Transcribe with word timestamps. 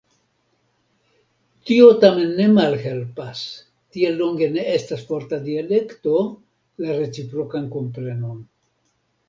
Tio 1.69 1.89
tamen 2.03 2.31
ne 2.39 2.47
malhelpas, 2.53 3.43
tiel 3.97 4.17
longe 4.23 4.49
ne 4.55 4.65
estas 4.79 5.05
forta 5.13 5.41
dialekto, 5.47 6.27
la 6.87 6.99
reciprokan 7.05 7.73
komprenon. 7.79 8.45